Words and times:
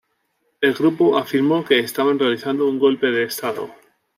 El 0.61 0.73
grupo 0.73 1.15
afirmó 1.15 1.63
que 1.63 1.77
estaban 1.77 2.17
realizando 2.17 2.67
un 2.67 2.79
golpe 2.79 3.05
de 3.11 3.25
estado". 3.25 3.69